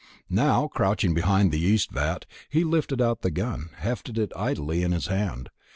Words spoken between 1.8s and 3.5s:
vat, he lifted out the